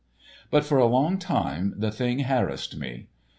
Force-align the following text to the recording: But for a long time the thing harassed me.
But 0.49 0.65
for 0.65 0.79
a 0.79 0.87
long 0.87 1.19
time 1.19 1.75
the 1.77 1.91
thing 1.91 2.21
harassed 2.21 2.75
me. 2.75 3.05